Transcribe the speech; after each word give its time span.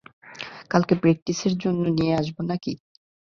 কালকে 0.71 0.93
প্র্যাকটিসের 1.01 1.53
জন্য 1.57 1.83
নিয়ে 1.97 2.13
আসবো 2.15 2.41
নাকি? 2.43 2.73